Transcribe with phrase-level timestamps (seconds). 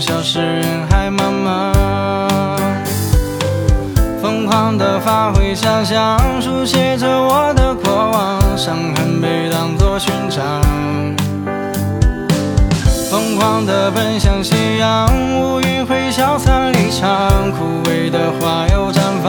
[0.00, 1.72] 消失人海茫茫。
[4.20, 10.62] 疯狂的发挥想象，书写着我的过往，伤痕被当作勋章。
[13.10, 15.08] 疯狂的奔向夕阳，
[15.40, 19.28] 乌云会消散离场，枯萎的花又绽放。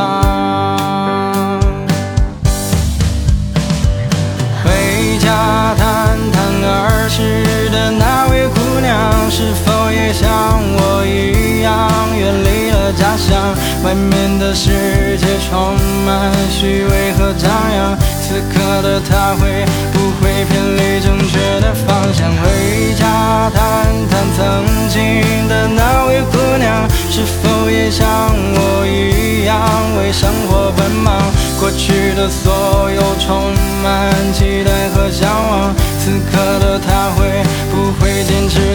[4.63, 10.29] 回家谈谈儿时的那位姑娘，是否也像
[10.77, 13.55] 我一样远离了家乡？
[13.83, 22.30] 外面的世界充满虚伪和张扬，此刻的她会不会偏离正确的方向？
[22.41, 28.06] 回家谈谈曾经的那位姑娘，是否也像
[28.53, 29.58] 我一样
[29.97, 31.16] 为生活奔忙？
[31.59, 38.69] 过去的所有充满期待和向往，此刻的她会不会坚持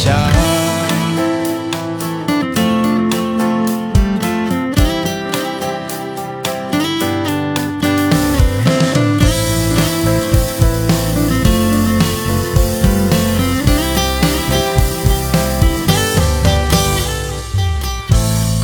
[0.00, 0.14] 想？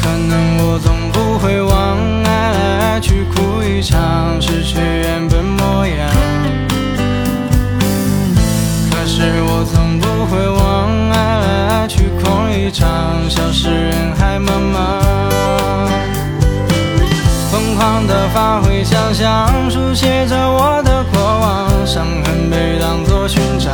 [0.01, 6.11] 可能我总不会忘，爱来爱去哭一场，失去原本模样。
[8.91, 10.07] 可是我总不，
[12.67, 12.89] 一场，
[13.31, 14.77] 消失人海茫茫。
[17.49, 23.73] 疯狂的发挥想象，书写着我的过往，伤痕被当作勋章。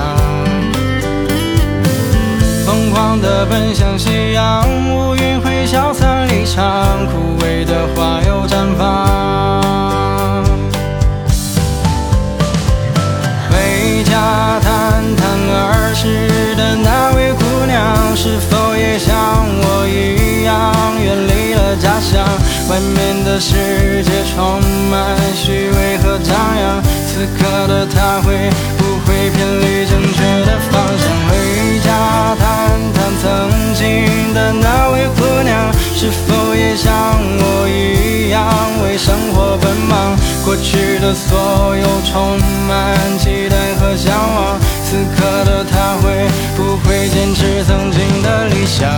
[2.67, 10.45] 疯狂的奔向夕阳，乌云会消散离场，枯萎的花又绽放。
[13.49, 18.62] 回家谈谈儿时的那位姑娘，是否
[22.73, 24.59] 外面的世界充
[24.91, 31.05] 满虚伪和张扬，此刻的她会不会偏离正确的方向？
[31.29, 38.43] 回家谈谈曾经的那位姑娘，是否也像我一样
[38.83, 40.17] 为生活奔忙？
[40.43, 48.89] 过去的所有充满期待和向往，此刻的她会不会坚持曾经的理想？